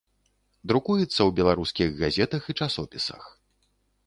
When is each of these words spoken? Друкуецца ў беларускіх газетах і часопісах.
Друкуецца 0.71 1.05
ў 1.05 1.27
беларускіх 1.41 1.93
газетах 2.01 2.43
і 2.51 2.57
часопісах. 2.61 3.23